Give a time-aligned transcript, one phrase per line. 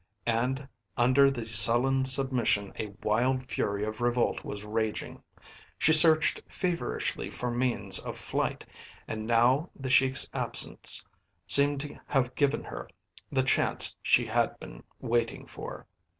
[0.25, 5.21] And under the sullen submission a wild fury of revolt was raging.
[5.77, 8.65] She searched feverishly for means of flight,
[9.07, 11.05] and now the Sheik's absence
[11.45, 12.89] seemed to have given her
[13.31, 15.85] the chance she had been waiting for.